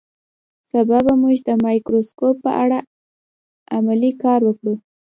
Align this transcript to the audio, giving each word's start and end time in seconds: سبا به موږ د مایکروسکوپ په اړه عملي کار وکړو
سبا 0.71 0.97
به 1.05 1.13
موږ 1.21 1.37
د 1.47 1.49
مایکروسکوپ 1.65 2.35
په 2.45 2.51
اړه 2.63 2.79
عملي 3.75 4.11
کار 4.23 4.39
وکړو 4.45 4.75